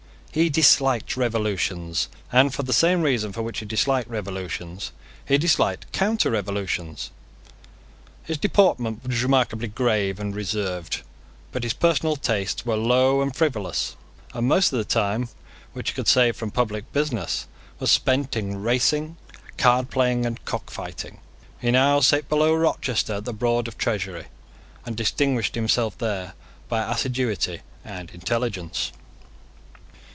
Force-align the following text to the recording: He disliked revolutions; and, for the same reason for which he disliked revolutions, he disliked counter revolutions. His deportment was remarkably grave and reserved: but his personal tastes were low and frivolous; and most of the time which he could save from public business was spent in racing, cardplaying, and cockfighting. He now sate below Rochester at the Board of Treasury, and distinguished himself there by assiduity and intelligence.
He 0.33 0.47
disliked 0.47 1.17
revolutions; 1.17 2.07
and, 2.31 2.53
for 2.53 2.63
the 2.63 2.71
same 2.71 3.01
reason 3.01 3.33
for 3.33 3.41
which 3.41 3.59
he 3.59 3.65
disliked 3.65 4.09
revolutions, 4.09 4.93
he 5.25 5.37
disliked 5.37 5.91
counter 5.91 6.31
revolutions. 6.31 7.11
His 8.23 8.37
deportment 8.37 9.05
was 9.05 9.21
remarkably 9.23 9.67
grave 9.67 10.21
and 10.21 10.33
reserved: 10.33 11.01
but 11.51 11.63
his 11.63 11.73
personal 11.73 12.15
tastes 12.15 12.65
were 12.65 12.77
low 12.77 13.19
and 13.21 13.35
frivolous; 13.35 13.97
and 14.33 14.47
most 14.47 14.71
of 14.71 14.77
the 14.77 14.85
time 14.85 15.27
which 15.73 15.89
he 15.89 15.93
could 15.95 16.07
save 16.07 16.37
from 16.37 16.49
public 16.49 16.93
business 16.93 17.45
was 17.79 17.91
spent 17.91 18.37
in 18.37 18.61
racing, 18.63 19.17
cardplaying, 19.57 20.25
and 20.25 20.45
cockfighting. 20.45 21.19
He 21.59 21.71
now 21.71 21.99
sate 21.99 22.29
below 22.29 22.55
Rochester 22.55 23.15
at 23.15 23.25
the 23.25 23.33
Board 23.33 23.67
of 23.67 23.77
Treasury, 23.77 24.27
and 24.85 24.95
distinguished 24.95 25.55
himself 25.55 25.97
there 25.97 26.35
by 26.69 26.89
assiduity 26.89 27.59
and 27.83 28.09
intelligence. 28.11 28.93